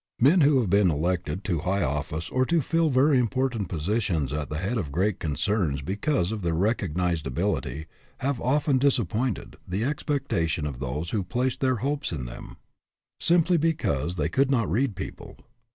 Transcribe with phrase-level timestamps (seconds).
[0.19, 4.49] Men who have been elected to high office or to fill very important positions at
[4.49, 7.85] the head of great concerns because of their recognized ability
[8.17, 12.57] have often disappointed the expecta tions of those who placed their hopes in them,
[13.19, 15.37] simply because they could not read people.